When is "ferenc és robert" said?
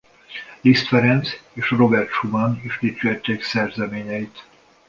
0.87-2.09